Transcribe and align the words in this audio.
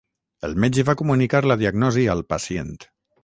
El 0.47 0.55
metge 0.63 0.85
va 0.87 0.95
comunicar 1.01 1.43
la 1.51 1.59
diagnosi 1.63 2.07
al 2.17 2.27
pacient 2.35 2.77